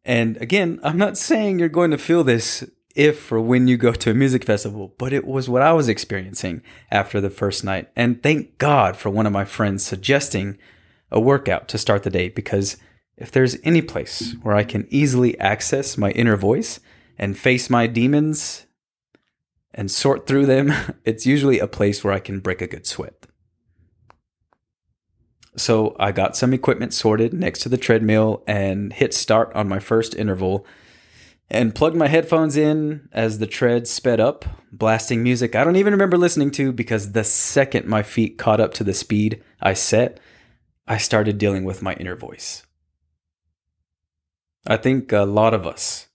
And 0.03 0.38
again, 0.38 0.79
I'm 0.84 0.98
not 0.98 1.17
saying 1.17 1.60
you're 1.60 1.70
going 1.70 1.91
to 1.91 1.98
feel 1.98 2.24
this 2.24 2.63
if 2.96 3.31
or 3.31 3.39
when 3.39 3.67
you 3.67 3.77
go 3.77 3.93
to 3.93 4.12
a 4.12 4.15
music 4.15 4.43
festival, 4.43 4.93
but 4.98 5.13
it 5.13 5.25
was 5.25 5.48
what 5.48 5.62
I 5.62 5.74
was 5.74 5.88
experiencing 5.88 6.62
after 6.89 7.22
the 7.22 7.29
first 7.29 7.63
night. 7.63 7.89
And 7.96 8.22
thank 8.22 8.58
God 8.58 8.98
for 8.98 9.10
one 9.10 9.25
of 9.25 9.34
my 9.34 9.46
friends 9.46 9.86
suggesting 9.86 10.58
a 11.12 11.20
workout 11.20 11.67
to 11.70 11.77
start 11.77 12.03
the 12.03 12.10
day 12.10 12.29
because 12.29 12.77
if 13.17 13.31
there's 13.31 13.58
any 13.63 13.81
place 13.81 14.36
where 14.41 14.55
I 14.55 14.63
can 14.63 14.88
easily 14.89 15.39
access 15.39 15.98
my 15.98 16.12
inner 16.12 16.38
voice 16.38 16.79
and 17.17 17.38
face 17.38 17.70
my 17.70 17.86
demons 17.86 18.65
and 19.73 19.89
sort 19.89 20.27
through 20.27 20.45
them, 20.45 20.73
it's 21.05 21.25
usually 21.25 21.59
a 21.59 21.67
place 21.67 22.03
where 22.03 22.13
I 22.13 22.19
can 22.19 22.39
break 22.39 22.61
a 22.61 22.67
good 22.67 22.85
sweat. 22.85 23.27
So 25.57 25.95
I 25.99 26.11
got 26.11 26.37
some 26.37 26.53
equipment 26.53 26.93
sorted 26.93 27.33
next 27.33 27.59
to 27.61 27.69
the 27.69 27.77
treadmill 27.77 28.43
and 28.47 28.93
hit 28.93 29.13
start 29.13 29.53
on 29.53 29.67
my 29.67 29.79
first 29.79 30.15
interval 30.15 30.65
and 31.49 31.75
plugged 31.75 31.97
my 31.97 32.07
headphones 32.07 32.55
in 32.55 33.09
as 33.11 33.39
the 33.39 33.47
tread 33.47 33.85
sped 33.85 34.21
up, 34.21 34.45
blasting 34.71 35.21
music 35.21 35.53
I 35.53 35.65
don't 35.65 35.75
even 35.75 35.91
remember 35.91 36.17
listening 36.17 36.51
to 36.51 36.71
because 36.71 37.11
the 37.11 37.25
second 37.25 37.85
my 37.85 38.01
feet 38.01 38.37
caught 38.37 38.61
up 38.61 38.73
to 38.75 38.85
the 38.85 38.93
speed 38.93 39.43
I 39.61 39.73
set, 39.73 40.19
I 40.87 40.97
started 40.97 41.37
dealing 41.37 41.65
with 41.65 41.81
my 41.81 41.93
inner 41.95 42.15
voice. 42.15 42.65
I 44.65 44.77
think 44.77 45.11
a 45.11 45.21
lot 45.21 45.53
of 45.53 45.67
us, 45.67 46.07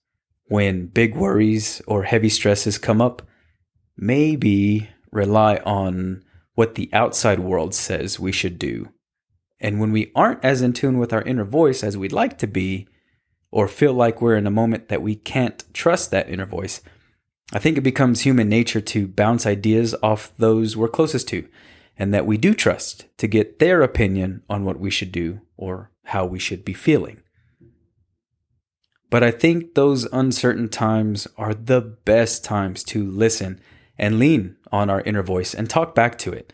when 0.45 0.87
big 0.87 1.15
worries 1.15 1.81
or 1.85 2.03
heavy 2.03 2.29
stresses 2.29 2.79
come 2.79 3.01
up, 3.01 3.21
maybe 3.97 4.89
rely 5.11 5.57
on 5.57 6.23
what 6.55 6.75
the 6.75 6.89
outside 6.93 7.39
world 7.39 7.73
says 7.73 8.19
we 8.19 8.31
should 8.31 8.57
do 8.57 8.89
and 9.59 9.79
when 9.79 9.91
we 9.91 10.11
aren't 10.15 10.43
as 10.43 10.61
in 10.61 10.73
tune 10.73 10.97
with 10.97 11.13
our 11.13 11.21
inner 11.23 11.43
voice 11.43 11.83
as 11.83 11.97
we'd 11.97 12.11
like 12.11 12.37
to 12.39 12.47
be, 12.47 12.87
or 13.49 13.67
feel 13.67 13.93
like 13.93 14.21
we're 14.21 14.35
in 14.35 14.45
a 14.45 14.51
moment 14.51 14.89
that 14.89 15.01
we 15.01 15.15
can't 15.15 15.63
trust 15.73 16.11
that 16.11 16.29
inner 16.29 16.45
voice, 16.45 16.81
I 17.51 17.59
think 17.59 17.77
it 17.77 17.81
becomes 17.81 18.21
human 18.21 18.49
nature 18.49 18.81
to 18.81 19.07
bounce 19.07 19.45
ideas 19.45 19.95
off 20.03 20.35
those 20.37 20.75
we're 20.75 20.89
closest 20.89 21.29
to 21.29 21.47
and 21.97 22.13
that 22.13 22.25
we 22.25 22.37
do 22.37 22.53
trust 22.53 23.05
to 23.17 23.27
get 23.27 23.57
their 23.57 23.81
opinion 23.81 24.43
on 24.49 24.63
what 24.63 24.79
we 24.79 24.91
should 24.91 25.11
do 25.11 25.41
or 25.55 25.91
how 26.05 26.25
we 26.25 26.39
should 26.39 26.63
be 26.63 26.73
feeling. 26.73 27.21
But 29.09 29.23
I 29.23 29.31
think 29.31 29.73
those 29.73 30.03
uncertain 30.11 30.67
times 30.67 31.27
are 31.37 31.53
the 31.53 31.81
best 31.81 32.43
times 32.43 32.83
to 32.85 33.09
listen 33.09 33.61
and 33.97 34.19
lean 34.19 34.55
on 34.71 34.89
our 34.89 35.01
inner 35.01 35.23
voice 35.23 35.53
and 35.53 35.69
talk 35.69 35.95
back 35.95 36.17
to 36.19 36.31
it, 36.31 36.53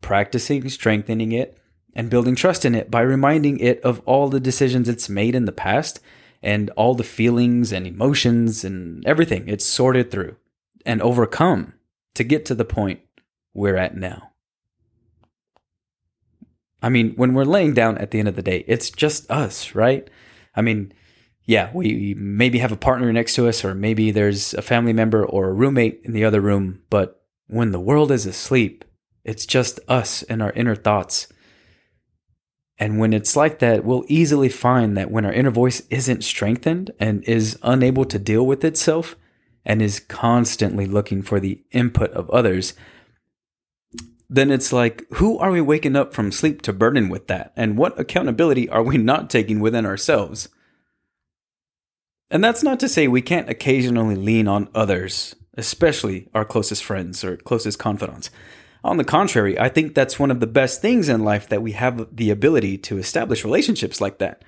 practicing 0.00 0.68
strengthening 0.68 1.32
it 1.32 1.58
and 1.94 2.10
building 2.10 2.34
trust 2.34 2.64
in 2.64 2.74
it 2.74 2.90
by 2.90 3.00
reminding 3.00 3.58
it 3.58 3.80
of 3.80 4.00
all 4.04 4.28
the 4.28 4.40
decisions 4.40 4.88
it's 4.88 5.08
made 5.08 5.34
in 5.34 5.46
the 5.46 5.52
past 5.52 6.00
and 6.42 6.70
all 6.70 6.94
the 6.94 7.04
feelings 7.04 7.72
and 7.72 7.86
emotions 7.86 8.64
and 8.64 9.04
everything 9.06 9.48
it's 9.48 9.64
sorted 9.64 10.10
through 10.10 10.36
and 10.84 11.00
overcome 11.02 11.72
to 12.14 12.22
get 12.22 12.44
to 12.44 12.54
the 12.54 12.64
point 12.64 13.00
we're 13.54 13.76
at 13.76 13.96
now. 13.96 14.30
I 16.82 16.88
mean, 16.88 17.14
when 17.16 17.34
we're 17.34 17.44
laying 17.44 17.74
down 17.74 17.98
at 17.98 18.10
the 18.10 18.18
end 18.18 18.28
of 18.28 18.36
the 18.36 18.42
day, 18.42 18.64
it's 18.68 18.90
just 18.90 19.30
us, 19.30 19.74
right? 19.74 20.08
I 20.54 20.62
mean, 20.62 20.92
yeah, 21.46 21.70
we 21.72 22.14
maybe 22.18 22.58
have 22.58 22.72
a 22.72 22.76
partner 22.76 23.12
next 23.12 23.34
to 23.36 23.48
us, 23.48 23.64
or 23.64 23.74
maybe 23.74 24.10
there's 24.10 24.52
a 24.54 24.62
family 24.62 24.92
member 24.92 25.24
or 25.24 25.48
a 25.48 25.52
roommate 25.52 26.00
in 26.04 26.12
the 26.12 26.24
other 26.24 26.40
room, 26.40 26.82
but 26.90 27.22
when 27.46 27.70
the 27.70 27.80
world 27.80 28.10
is 28.10 28.26
asleep, 28.26 28.84
it's 29.24 29.46
just 29.46 29.80
us 29.88 30.22
and 30.24 30.42
our 30.42 30.52
inner 30.52 30.76
thoughts 30.76 31.28
and 32.78 32.98
when 32.98 33.12
it's 33.12 33.36
like 33.36 33.58
that, 33.60 33.84
we'll 33.84 34.04
easily 34.06 34.48
find 34.48 34.96
that 34.96 35.10
when 35.10 35.24
our 35.24 35.32
inner 35.32 35.50
voice 35.50 35.82
isn't 35.88 36.24
strengthened 36.24 36.90
and 37.00 37.24
is 37.24 37.58
unable 37.62 38.04
to 38.06 38.18
deal 38.18 38.46
with 38.46 38.64
itself 38.64 39.16
and 39.64 39.80
is 39.80 40.00
constantly 40.00 40.86
looking 40.86 41.22
for 41.22 41.40
the 41.40 41.64
input 41.72 42.10
of 42.10 42.28
others, 42.30 42.74
then 44.28 44.50
it's 44.50 44.72
like, 44.72 45.04
who 45.14 45.38
are 45.38 45.50
we 45.50 45.60
waking 45.60 45.96
up 45.96 46.12
from 46.12 46.30
sleep 46.30 46.60
to 46.62 46.72
burden 46.72 47.08
with 47.08 47.28
that? 47.28 47.52
And 47.56 47.78
what 47.78 47.98
accountability 47.98 48.68
are 48.68 48.82
we 48.82 48.98
not 48.98 49.30
taking 49.30 49.60
within 49.60 49.86
ourselves? 49.86 50.48
And 52.30 52.42
that's 52.42 52.62
not 52.62 52.80
to 52.80 52.88
say 52.88 53.06
we 53.06 53.22
can't 53.22 53.48
occasionally 53.48 54.16
lean 54.16 54.48
on 54.48 54.68
others, 54.74 55.34
especially 55.56 56.28
our 56.34 56.44
closest 56.44 56.84
friends 56.84 57.22
or 57.24 57.36
closest 57.36 57.78
confidants. 57.78 58.30
On 58.82 58.96
the 58.96 59.04
contrary, 59.04 59.58
I 59.58 59.68
think 59.68 59.94
that's 59.94 60.18
one 60.18 60.30
of 60.30 60.40
the 60.40 60.46
best 60.46 60.80
things 60.80 61.08
in 61.08 61.24
life 61.24 61.48
that 61.48 61.62
we 61.62 61.72
have 61.72 62.06
the 62.14 62.30
ability 62.30 62.78
to 62.78 62.98
establish 62.98 63.44
relationships 63.44 64.00
like 64.00 64.18
that 64.18 64.44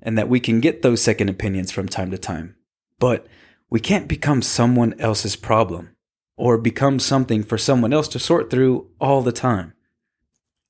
and 0.00 0.18
that 0.18 0.28
we 0.28 0.40
can 0.40 0.60
get 0.60 0.82
those 0.82 1.00
second 1.00 1.28
opinions 1.28 1.70
from 1.70 1.88
time 1.88 2.10
to 2.10 2.18
time. 2.18 2.56
But 2.98 3.26
we 3.70 3.80
can't 3.80 4.08
become 4.08 4.42
someone 4.42 4.98
else's 4.98 5.36
problem 5.36 5.94
or 6.36 6.58
become 6.58 6.98
something 6.98 7.42
for 7.42 7.56
someone 7.56 7.92
else 7.92 8.08
to 8.08 8.18
sort 8.18 8.50
through 8.50 8.90
all 9.00 9.22
the 9.22 9.32
time. 9.32 9.74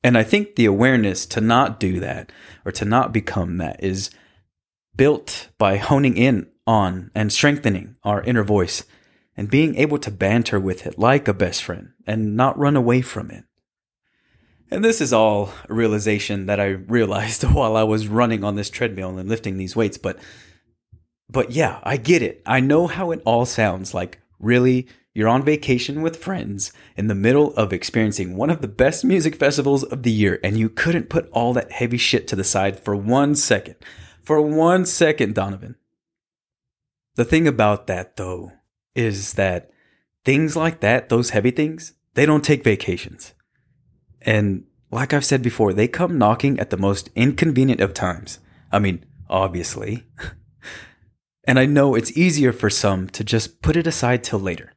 And 0.05 0.19
I 0.19 0.23
think 0.23 0.57
the 0.57 0.67
awareness 0.67 1.25
to 1.27 1.41
not 1.41 1.81
do 1.81 2.01
that 2.01 2.31
or 2.65 2.73
to 2.73 2.85
not 2.85 3.13
become 3.13 3.57
that 3.59 3.83
is 3.83 4.11
built 4.97 5.49
by 5.59 5.77
honing 5.77 6.17
in 6.17 6.49
on 6.67 7.11
and 7.15 7.33
strengthening 7.33 7.97
our 8.05 8.23
inner 8.23 8.45
voice 8.45 8.85
and 9.37 9.51
being 9.51 9.77
able 9.77 9.99
to 9.99 10.11
banter 10.11 10.61
with 10.61 10.87
it 10.87 10.99
like 10.99 11.27
a 11.27 11.35
best 11.35 11.63
friend 11.63 11.93
and 12.07 12.37
not 12.37 12.59
run 12.59 12.77
away 12.77 13.01
from 13.01 13.31
it. 13.31 13.45
And 14.71 14.85
this 14.85 15.01
is 15.01 15.13
all 15.13 15.53
a 15.69 15.75
realization 15.75 16.47
that 16.47 16.61
I 16.61 16.67
realized 16.67 17.43
while 17.53 17.77
I 17.77 17.83
was 17.83 18.09
running 18.09 18.45
on 18.45 18.55
this 18.57 18.71
treadmill 18.71 19.19
and 19.19 19.29
lifting 19.29 19.57
these 19.57 19.77
weights, 19.77 19.99
but 19.99 20.19
but 21.31 21.51
yeah, 21.51 21.81
I 21.83 21.97
get 21.97 22.21
it. 22.21 22.43
I 22.45 22.61
know 22.61 22.87
how 22.87 23.11
it 23.11 23.23
all 23.25 23.47
sounds 23.47 23.95
like 23.95 24.21
really 24.39 24.87
you're 25.15 25.29
on 25.29 25.43
vacation 25.43 26.03
with 26.03 26.23
friends 26.23 26.73
in 26.97 27.07
the 27.07 27.15
middle 27.15 27.55
of 27.55 27.73
experiencing 27.73 28.37
one 28.37 28.51
of 28.51 28.61
the 28.61 28.69
best 28.69 29.05
music 29.05 29.37
festivals 29.37 29.83
of 29.83 30.03
the 30.03 30.11
year 30.11 30.41
and 30.43 30.59
you 30.59 30.69
couldn't 30.69 31.11
put 31.11 31.31
all 31.31 31.53
that 31.55 31.73
heavy 31.73 31.97
shit 31.97 32.27
to 32.29 32.37
the 32.37 32.45
side 32.45 32.79
for 32.79 32.95
1 32.95 33.35
second. 33.35 33.77
For 34.23 34.41
1 34.41 34.87
second, 34.87 35.35
Donavon. 35.35 35.75
The 37.17 37.25
thing 37.25 37.47
about 37.47 37.87
that 37.89 38.17
though 38.17 38.53
is 38.95 39.35
that 39.35 39.71
things 40.25 40.57
like 40.57 40.81
that, 40.81 41.09
those 41.09 41.31
heavy 41.31 41.51
things, 41.51 41.95
they 42.15 42.25
don't 42.25 42.45
take 42.45 42.65
vacations. 42.65 43.35
And 44.23 44.65
like 44.91 45.13
I've 45.13 45.25
said 45.25 45.43
before, 45.43 45.73
they 45.73 45.89
come 45.89 46.19
knocking 46.19 46.61
at 46.61 46.71
the 46.71 46.77
most 46.77 47.11
inconvenient 47.15 47.81
of 47.81 47.95
times. 47.95 48.39
I 48.71 48.79
mean, 48.79 49.05
obviously. 49.29 50.05
and 51.45 51.59
I 51.59 51.67
know 51.67 51.95
it's 51.95 52.17
easier 52.17 52.53
for 52.53 52.71
some 52.71 53.09
to 53.11 53.25
just 53.25 53.63
put 53.63 53.77
it 53.77 53.87
aside 53.87 54.23
till 54.23 54.39
later. 54.39 54.73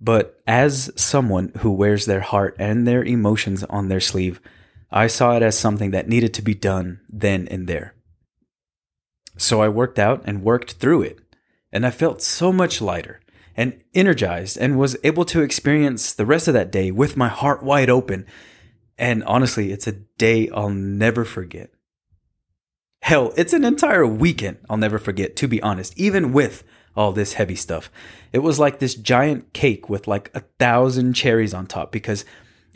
But 0.00 0.40
as 0.46 0.92
someone 0.94 1.52
who 1.58 1.72
wears 1.72 2.04
their 2.04 2.20
heart 2.20 2.54
and 2.58 2.86
their 2.86 3.02
emotions 3.02 3.64
on 3.64 3.88
their 3.88 4.00
sleeve, 4.00 4.40
I 4.90 5.06
saw 5.08 5.36
it 5.36 5.42
as 5.42 5.58
something 5.58 5.90
that 5.90 6.08
needed 6.08 6.32
to 6.34 6.42
be 6.42 6.54
done 6.54 7.00
then 7.08 7.48
and 7.48 7.66
there. 7.66 7.95
So 9.36 9.60
I 9.60 9.68
worked 9.68 9.98
out 9.98 10.22
and 10.24 10.42
worked 10.42 10.72
through 10.72 11.02
it 11.02 11.18
and 11.72 11.84
I 11.86 11.90
felt 11.90 12.22
so 12.22 12.52
much 12.52 12.80
lighter 12.80 13.20
and 13.56 13.82
energized 13.94 14.56
and 14.58 14.78
was 14.78 14.96
able 15.02 15.24
to 15.26 15.42
experience 15.42 16.12
the 16.12 16.26
rest 16.26 16.48
of 16.48 16.54
that 16.54 16.72
day 16.72 16.90
with 16.90 17.16
my 17.16 17.28
heart 17.28 17.62
wide 17.62 17.90
open. 17.90 18.26
And 18.98 19.24
honestly, 19.24 19.72
it's 19.72 19.86
a 19.86 19.92
day 19.92 20.48
I'll 20.50 20.70
never 20.70 21.24
forget. 21.24 21.70
Hell, 23.02 23.32
it's 23.36 23.52
an 23.52 23.64
entire 23.64 24.06
weekend 24.06 24.58
I'll 24.68 24.76
never 24.76 24.98
forget, 24.98 25.36
to 25.36 25.48
be 25.48 25.62
honest, 25.62 25.96
even 25.98 26.32
with 26.32 26.64
all 26.96 27.12
this 27.12 27.34
heavy 27.34 27.56
stuff. 27.56 27.90
It 28.32 28.38
was 28.38 28.58
like 28.58 28.78
this 28.78 28.94
giant 28.94 29.52
cake 29.52 29.88
with 29.88 30.08
like 30.08 30.30
a 30.34 30.40
thousand 30.58 31.12
cherries 31.12 31.54
on 31.54 31.66
top 31.66 31.92
because 31.92 32.24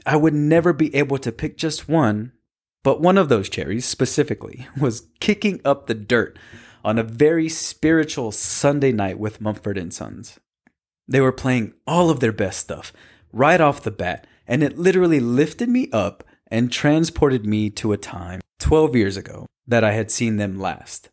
I 0.07 0.17
would 0.17 0.35
never 0.35 0.73
be 0.73 0.95
able 0.95 1.19
to 1.19 1.33
pick 1.33 1.57
just 1.57 1.88
one, 1.88 2.33
but 2.82 3.00
one 3.00 3.18
of 3.18 3.28
those 3.28 3.49
cherries 3.49 3.84
specifically 3.84 4.66
was 4.78 5.08
kicking 5.20 5.60
up 5.64 5.87
the 5.87 5.94
dirt 5.94 6.38
on 6.84 6.99
a 6.99 7.02
very 7.02 7.49
spiritual 7.49 8.32
Sunday 8.32 8.92
night 8.92 9.18
with 9.18 9.40
Mumford 9.40 9.76
and 9.76 9.92
Sons. 9.92 10.38
They 11.06 11.20
were 11.20 11.32
playing 11.32 11.75
all 11.87 12.08
of 12.08 12.20
their 12.20 12.32
best 12.32 12.60
stuff 12.60 12.92
right 13.32 13.60
off 13.60 13.82
the 13.82 13.90
bat, 13.90 14.26
and 14.46 14.62
it 14.62 14.78
literally 14.78 15.20
lifted 15.20 15.68
me 15.68 15.88
up 15.92 16.25
and 16.49 16.72
transported 16.72 17.46
me 17.46 17.70
to 17.70 17.92
a 17.92 17.96
time 17.96 18.40
12 18.58 18.96
years 18.96 19.16
ago 19.16 19.46
that 19.66 19.84
I 19.84 19.92
had 19.92 20.10
seen 20.10 20.37
them 20.37 20.58
last. 20.58 21.10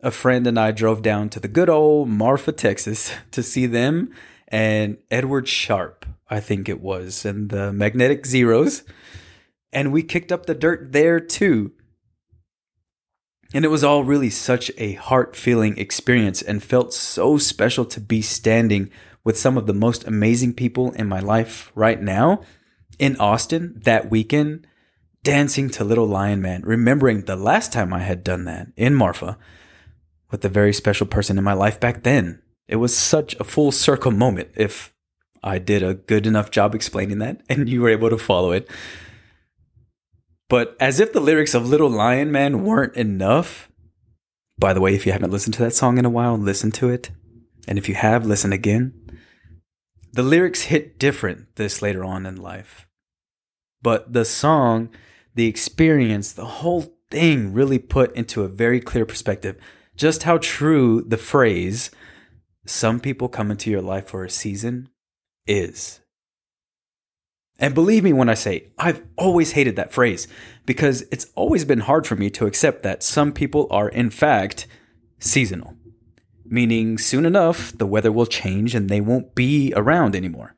A 0.00 0.10
friend 0.10 0.46
and 0.46 0.58
I 0.58 0.72
drove 0.72 1.02
down 1.02 1.28
to 1.30 1.40
the 1.40 1.48
good 1.48 1.68
old 1.68 2.08
Marfa, 2.08 2.52
Texas 2.52 3.12
to 3.30 3.42
see 3.42 3.66
them 3.66 4.12
and 4.48 4.98
Edward 5.10 5.48
Sharpe, 5.48 6.06
I 6.28 6.40
think 6.40 6.68
it 6.68 6.80
was, 6.80 7.24
and 7.24 7.50
the 7.50 7.72
Magnetic 7.72 8.26
Zeros. 8.26 8.84
And 9.76 9.92
we 9.92 10.02
kicked 10.02 10.32
up 10.32 10.46
the 10.46 10.54
dirt 10.54 10.92
there 10.92 11.20
too 11.20 11.72
And 13.52 13.62
it 13.62 13.68
was 13.68 13.84
all 13.84 14.04
really 14.04 14.30
such 14.30 14.72
a 14.78 14.94
heart 14.94 15.36
feeling 15.36 15.76
experience 15.78 16.40
and 16.40 16.62
felt 16.62 16.94
so 16.94 17.36
special 17.36 17.84
to 17.84 18.00
be 18.00 18.22
standing 18.22 18.90
with 19.22 19.38
some 19.38 19.58
of 19.58 19.66
the 19.66 19.74
most 19.74 20.06
amazing 20.06 20.54
people 20.54 20.92
in 20.92 21.08
my 21.08 21.20
life 21.20 21.70
right 21.74 22.00
now 22.00 22.40
in 22.98 23.16
Austin 23.18 23.78
that 23.84 24.10
weekend, 24.10 24.66
dancing 25.22 25.68
to 25.70 25.84
Little 25.84 26.06
Lion 26.06 26.40
Man, 26.40 26.62
remembering 26.62 27.22
the 27.22 27.36
last 27.36 27.72
time 27.72 27.92
I 27.92 28.00
had 28.00 28.24
done 28.24 28.44
that 28.44 28.68
in 28.76 28.94
Marfa 28.94 29.36
with 30.30 30.44
a 30.44 30.48
very 30.48 30.72
special 30.72 31.06
person 31.06 31.36
in 31.38 31.44
my 31.44 31.52
life 31.52 31.78
back 31.78 32.02
then. 32.02 32.40
It 32.66 32.76
was 32.76 32.96
such 32.96 33.34
a 33.34 33.44
full 33.44 33.72
circle 33.72 34.10
moment 34.10 34.50
if 34.56 34.94
I 35.42 35.58
did 35.58 35.82
a 35.82 35.94
good 35.94 36.26
enough 36.26 36.50
job 36.50 36.74
explaining 36.74 37.18
that 37.18 37.42
and 37.48 37.68
you 37.68 37.82
were 37.82 37.90
able 37.90 38.10
to 38.10 38.18
follow 38.18 38.52
it. 38.52 38.70
But 40.48 40.76
as 40.78 41.00
if 41.00 41.12
the 41.12 41.20
lyrics 41.20 41.54
of 41.54 41.68
Little 41.68 41.90
Lion 41.90 42.30
Man 42.30 42.64
weren't 42.64 42.94
enough, 42.94 43.70
by 44.58 44.72
the 44.72 44.80
way, 44.80 44.94
if 44.94 45.04
you 45.04 45.12
haven't 45.12 45.32
listened 45.32 45.54
to 45.54 45.62
that 45.62 45.74
song 45.74 45.98
in 45.98 46.04
a 46.04 46.10
while, 46.10 46.38
listen 46.38 46.70
to 46.72 46.88
it. 46.88 47.10
And 47.68 47.78
if 47.78 47.88
you 47.88 47.94
have, 47.94 48.24
listen 48.24 48.52
again. 48.52 48.94
The 50.12 50.22
lyrics 50.22 50.62
hit 50.62 50.98
different 50.98 51.56
this 51.56 51.82
later 51.82 52.04
on 52.04 52.24
in 52.24 52.36
life. 52.36 52.86
But 53.82 54.12
the 54.12 54.24
song, 54.24 54.88
the 55.34 55.46
experience, 55.46 56.32
the 56.32 56.46
whole 56.46 56.96
thing 57.10 57.52
really 57.52 57.78
put 57.78 58.14
into 58.16 58.42
a 58.42 58.48
very 58.48 58.80
clear 58.80 59.04
perspective 59.04 59.58
just 59.96 60.24
how 60.24 60.38
true 60.38 61.02
the 61.02 61.16
phrase, 61.16 61.90
some 62.66 63.00
people 63.00 63.28
come 63.28 63.50
into 63.50 63.70
your 63.70 63.80
life 63.80 64.08
for 64.08 64.24
a 64.24 64.30
season, 64.30 64.90
is. 65.46 66.00
And 67.58 67.74
believe 67.74 68.04
me 68.04 68.12
when 68.12 68.28
I 68.28 68.34
say, 68.34 68.68
I've 68.78 69.02
always 69.16 69.52
hated 69.52 69.76
that 69.76 69.92
phrase 69.92 70.28
because 70.66 71.02
it's 71.10 71.26
always 71.34 71.64
been 71.64 71.80
hard 71.80 72.06
for 72.06 72.14
me 72.14 72.28
to 72.30 72.46
accept 72.46 72.82
that 72.82 73.02
some 73.02 73.32
people 73.32 73.66
are, 73.70 73.88
in 73.88 74.10
fact, 74.10 74.66
seasonal. 75.18 75.74
Meaning, 76.44 76.98
soon 76.98 77.24
enough, 77.24 77.76
the 77.76 77.86
weather 77.86 78.12
will 78.12 78.26
change 78.26 78.74
and 78.74 78.88
they 78.88 79.00
won't 79.00 79.34
be 79.34 79.72
around 79.74 80.14
anymore. 80.14 80.54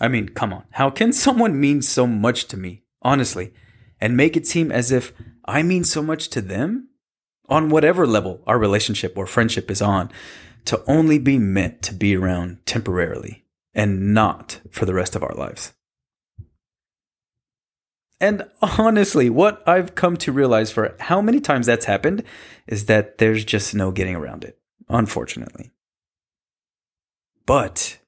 I 0.00 0.08
mean, 0.08 0.30
come 0.30 0.52
on. 0.52 0.64
How 0.72 0.90
can 0.90 1.12
someone 1.24 1.60
mean 1.60 1.82
so 1.82 2.06
much 2.06 2.46
to 2.46 2.56
me, 2.56 2.84
honestly, 3.02 3.52
and 4.00 4.16
make 4.16 4.36
it 4.36 4.46
seem 4.46 4.72
as 4.72 4.90
if 4.90 5.12
I 5.44 5.62
mean 5.62 5.84
so 5.84 6.02
much 6.02 6.28
to 6.30 6.40
them? 6.40 6.88
On 7.50 7.70
whatever 7.70 8.06
level 8.06 8.42
our 8.46 8.58
relationship 8.58 9.16
or 9.16 9.26
friendship 9.26 9.70
is 9.70 9.80
on, 9.80 10.10
to 10.66 10.82
only 10.86 11.18
be 11.18 11.38
meant 11.38 11.80
to 11.82 11.94
be 11.94 12.14
around 12.14 12.58
temporarily 12.66 13.46
and 13.74 14.14
not 14.14 14.60
for 14.70 14.84
the 14.84 14.94
rest 14.94 15.14
of 15.14 15.22
our 15.22 15.34
lives. 15.34 15.72
And 18.20 18.44
honestly, 18.60 19.30
what 19.30 19.66
I've 19.68 19.94
come 19.94 20.16
to 20.18 20.32
realize 20.32 20.72
for 20.72 20.96
how 20.98 21.20
many 21.20 21.40
times 21.40 21.66
that's 21.66 21.84
happened 21.84 22.24
is 22.66 22.86
that 22.86 23.18
there's 23.18 23.44
just 23.44 23.74
no 23.74 23.92
getting 23.92 24.16
around 24.16 24.44
it, 24.44 24.58
unfortunately. 24.88 25.70
But 27.46 27.98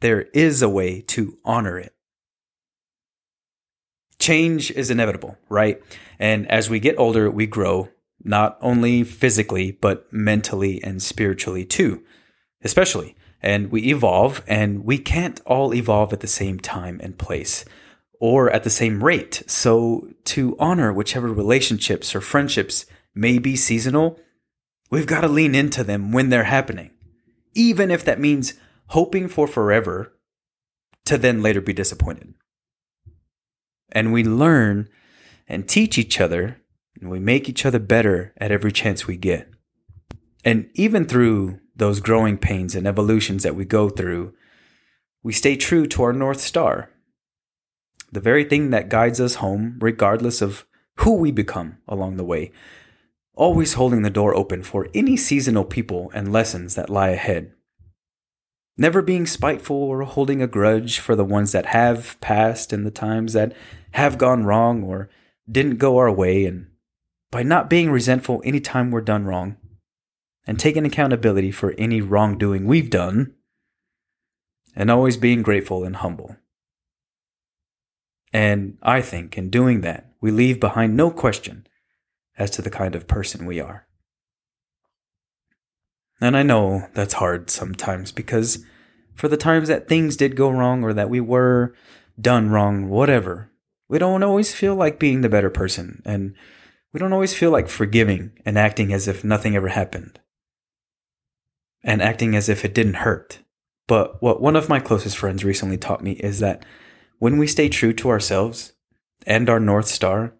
there 0.00 0.22
is 0.32 0.62
a 0.62 0.68
way 0.68 1.02
to 1.02 1.38
honor 1.44 1.78
it. 1.78 1.94
Change 4.18 4.70
is 4.72 4.90
inevitable, 4.90 5.36
right? 5.48 5.82
And 6.18 6.50
as 6.50 6.68
we 6.68 6.80
get 6.80 6.98
older, 6.98 7.30
we 7.30 7.46
grow, 7.46 7.88
not 8.22 8.58
only 8.60 9.04
physically, 9.04 9.72
but 9.72 10.10
mentally 10.12 10.82
and 10.82 11.02
spiritually 11.02 11.64
too, 11.64 12.02
especially 12.62 13.14
and 13.42 13.70
we 13.70 13.88
evolve, 13.90 14.42
and 14.46 14.84
we 14.84 14.98
can't 14.98 15.40
all 15.46 15.74
evolve 15.74 16.12
at 16.12 16.20
the 16.20 16.26
same 16.26 16.60
time 16.60 17.00
and 17.02 17.18
place 17.18 17.64
or 18.20 18.50
at 18.50 18.64
the 18.64 18.70
same 18.70 19.02
rate. 19.02 19.42
So, 19.46 20.08
to 20.26 20.56
honor 20.58 20.92
whichever 20.92 21.32
relationships 21.32 22.14
or 22.14 22.20
friendships 22.20 22.86
may 23.14 23.38
be 23.38 23.56
seasonal, 23.56 24.20
we've 24.90 25.06
got 25.06 25.22
to 25.22 25.28
lean 25.28 25.54
into 25.54 25.82
them 25.82 26.12
when 26.12 26.28
they're 26.28 26.44
happening, 26.44 26.90
even 27.54 27.90
if 27.90 28.04
that 28.04 28.20
means 28.20 28.54
hoping 28.88 29.28
for 29.28 29.46
forever 29.46 30.12
to 31.06 31.16
then 31.16 31.42
later 31.42 31.60
be 31.60 31.72
disappointed. 31.72 32.34
And 33.90 34.12
we 34.12 34.22
learn 34.22 34.88
and 35.48 35.68
teach 35.68 35.98
each 35.98 36.20
other, 36.20 36.60
and 37.00 37.10
we 37.10 37.18
make 37.18 37.48
each 37.48 37.64
other 37.64 37.78
better 37.78 38.32
at 38.36 38.52
every 38.52 38.70
chance 38.70 39.06
we 39.06 39.16
get. 39.16 39.48
And 40.44 40.70
even 40.74 41.06
through 41.06 41.58
those 41.80 41.98
growing 41.98 42.38
pains 42.38 42.76
and 42.76 42.86
evolutions 42.86 43.42
that 43.42 43.56
we 43.56 43.64
go 43.64 43.88
through, 43.88 44.32
we 45.24 45.32
stay 45.32 45.56
true 45.56 45.86
to 45.86 46.02
our 46.04 46.12
North 46.12 46.40
Star, 46.40 46.90
the 48.12 48.20
very 48.20 48.44
thing 48.44 48.70
that 48.70 48.88
guides 48.88 49.20
us 49.20 49.36
home, 49.36 49.78
regardless 49.80 50.40
of 50.42 50.66
who 50.98 51.14
we 51.14 51.32
become 51.32 51.78
along 51.88 52.16
the 52.16 52.24
way, 52.24 52.52
always 53.34 53.74
holding 53.74 54.02
the 54.02 54.10
door 54.10 54.34
open 54.34 54.62
for 54.62 54.88
any 54.94 55.16
seasonal 55.16 55.64
people 55.64 56.10
and 56.14 56.32
lessons 56.32 56.74
that 56.74 56.90
lie 56.90 57.08
ahead. 57.08 57.52
Never 58.76 59.00
being 59.00 59.26
spiteful 59.26 59.76
or 59.76 60.02
holding 60.02 60.42
a 60.42 60.46
grudge 60.46 60.98
for 60.98 61.16
the 61.16 61.24
ones 61.24 61.52
that 61.52 61.66
have 61.66 62.20
passed 62.20 62.72
and 62.72 62.84
the 62.84 62.90
times 62.90 63.32
that 63.32 63.54
have 63.92 64.18
gone 64.18 64.44
wrong 64.44 64.82
or 64.82 65.08
didn't 65.50 65.78
go 65.78 65.96
our 65.96 66.12
way, 66.12 66.44
and 66.44 66.66
by 67.30 67.42
not 67.42 67.70
being 67.70 67.90
resentful 67.90 68.42
anytime 68.44 68.90
we're 68.90 69.00
done 69.00 69.24
wrong, 69.24 69.56
and 70.50 70.58
taking 70.58 70.84
accountability 70.84 71.52
for 71.52 71.76
any 71.78 72.00
wrongdoing 72.00 72.64
we've 72.64 72.90
done, 72.90 73.32
and 74.74 74.90
always 74.90 75.16
being 75.16 75.42
grateful 75.42 75.84
and 75.84 75.94
humble. 75.94 76.34
And 78.32 78.76
I 78.82 79.00
think 79.00 79.38
in 79.38 79.48
doing 79.48 79.82
that, 79.82 80.10
we 80.20 80.32
leave 80.32 80.58
behind 80.58 80.96
no 80.96 81.12
question 81.12 81.68
as 82.36 82.50
to 82.50 82.62
the 82.62 82.68
kind 82.68 82.96
of 82.96 83.06
person 83.06 83.46
we 83.46 83.60
are. 83.60 83.86
And 86.20 86.36
I 86.36 86.42
know 86.42 86.88
that's 86.94 87.14
hard 87.14 87.48
sometimes 87.48 88.10
because 88.10 88.64
for 89.14 89.28
the 89.28 89.36
times 89.36 89.68
that 89.68 89.86
things 89.86 90.16
did 90.16 90.34
go 90.34 90.50
wrong 90.50 90.82
or 90.82 90.92
that 90.92 91.08
we 91.08 91.20
were 91.20 91.76
done 92.20 92.50
wrong, 92.50 92.88
whatever, 92.88 93.52
we 93.88 94.00
don't 94.00 94.24
always 94.24 94.52
feel 94.52 94.74
like 94.74 94.98
being 94.98 95.20
the 95.20 95.28
better 95.28 95.48
person 95.48 96.02
and 96.04 96.34
we 96.92 96.98
don't 96.98 97.12
always 97.12 97.34
feel 97.34 97.52
like 97.52 97.68
forgiving 97.68 98.32
and 98.44 98.58
acting 98.58 98.92
as 98.92 99.06
if 99.06 99.22
nothing 99.22 99.54
ever 99.54 99.68
happened 99.68 100.18
and 101.82 102.02
acting 102.02 102.34
as 102.34 102.48
if 102.48 102.64
it 102.64 102.74
didn't 102.74 102.94
hurt. 102.94 103.40
But 103.86 104.22
what 104.22 104.40
one 104.40 104.56
of 104.56 104.68
my 104.68 104.80
closest 104.80 105.16
friends 105.18 105.44
recently 105.44 105.76
taught 105.76 106.02
me 106.02 106.12
is 106.12 106.38
that 106.40 106.64
when 107.18 107.38
we 107.38 107.46
stay 107.46 107.68
true 107.68 107.92
to 107.94 108.10
ourselves 108.10 108.72
and 109.26 109.48
our 109.48 109.60
North 109.60 109.88
Star, 109.88 110.34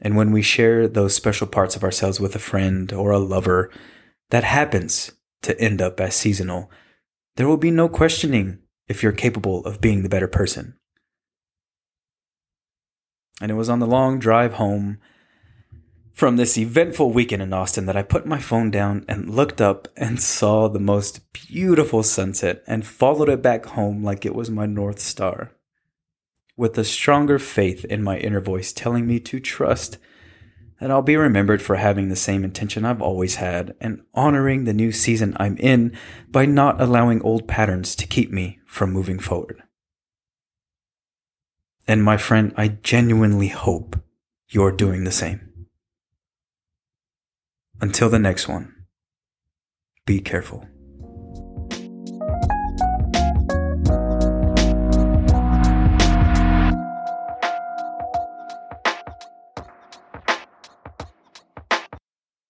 and 0.00 0.16
when 0.16 0.32
we 0.32 0.42
share 0.42 0.88
those 0.88 1.14
special 1.14 1.46
parts 1.46 1.76
of 1.76 1.84
ourselves 1.84 2.20
with 2.20 2.34
a 2.34 2.40
friend 2.40 2.92
or 2.92 3.12
a 3.12 3.18
lover, 3.18 3.70
that 4.30 4.44
happens 4.44 5.12
to 5.42 5.58
end 5.60 5.80
up 5.80 6.00
as 6.00 6.14
seasonal. 6.14 6.70
There 7.36 7.48
will 7.48 7.56
be 7.56 7.70
no 7.70 7.88
questioning 7.88 8.58
if 8.88 9.02
you're 9.02 9.12
capable 9.12 9.64
of 9.64 9.80
being 9.80 10.02
the 10.02 10.08
better 10.08 10.28
person. 10.28 10.74
And 13.40 13.50
it 13.50 13.54
was 13.54 13.68
on 13.68 13.78
the 13.78 13.86
long 13.86 14.18
drive 14.18 14.54
home 14.54 14.98
from 16.12 16.36
this 16.36 16.58
eventful 16.58 17.12
weekend 17.12 17.42
in 17.42 17.52
Austin 17.52 17.86
that 17.86 17.96
I 17.96 18.02
put 18.02 18.26
my 18.26 18.38
phone 18.38 18.70
down 18.70 19.04
and 19.08 19.30
looked 19.30 19.60
up 19.60 19.88
and 19.96 20.20
saw 20.20 20.68
the 20.68 20.78
most 20.78 21.32
beautiful 21.32 22.02
sunset 22.02 22.62
and 22.66 22.86
followed 22.86 23.28
it 23.28 23.42
back 23.42 23.66
home 23.66 24.04
like 24.04 24.26
it 24.26 24.34
was 24.34 24.50
my 24.50 24.66
North 24.66 24.98
Star. 24.98 25.52
With 26.56 26.76
a 26.76 26.84
stronger 26.84 27.38
faith 27.38 27.84
in 27.86 28.02
my 28.02 28.18
inner 28.18 28.40
voice 28.40 28.72
telling 28.72 29.06
me 29.06 29.18
to 29.20 29.40
trust 29.40 29.98
that 30.80 30.90
I'll 30.90 31.00
be 31.00 31.16
remembered 31.16 31.62
for 31.62 31.76
having 31.76 32.08
the 32.08 32.16
same 32.16 32.44
intention 32.44 32.84
I've 32.84 33.00
always 33.00 33.36
had 33.36 33.74
and 33.80 34.02
honoring 34.14 34.64
the 34.64 34.72
new 34.72 34.92
season 34.92 35.36
I'm 35.38 35.56
in 35.58 35.96
by 36.28 36.44
not 36.44 36.80
allowing 36.80 37.22
old 37.22 37.48
patterns 37.48 37.94
to 37.96 38.06
keep 38.06 38.30
me 38.30 38.58
from 38.66 38.92
moving 38.92 39.18
forward. 39.18 39.62
And 41.86 42.02
my 42.02 42.16
friend, 42.16 42.52
I 42.56 42.68
genuinely 42.68 43.48
hope 43.48 43.96
you're 44.48 44.72
doing 44.72 45.04
the 45.04 45.12
same. 45.12 45.51
Until 47.82 48.08
the 48.08 48.20
next 48.20 48.46
one, 48.46 48.72
be 50.06 50.20
careful. 50.20 50.64